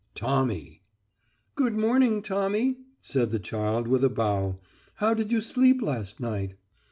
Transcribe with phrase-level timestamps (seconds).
[0.15, 0.81] "Tommy."
[1.53, 4.57] "Good morning, Tommy," said the child, with a bow.
[4.95, 6.55] "How did you sleep last night?"